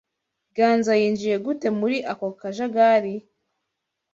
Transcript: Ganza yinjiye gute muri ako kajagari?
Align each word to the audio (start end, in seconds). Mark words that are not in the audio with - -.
Ganza 0.55 0.93
yinjiye 1.01 1.35
gute 1.45 1.67
muri 1.79 1.97
ako 2.11 2.25
kajagari? 2.39 3.15